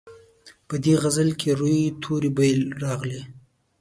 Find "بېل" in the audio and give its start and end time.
2.37-2.37, 2.37-2.61